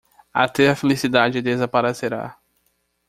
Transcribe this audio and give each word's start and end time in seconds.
Até 0.33 0.67
a 0.67 0.75
felicidade 0.75 1.43
desaparecerá 1.43 2.35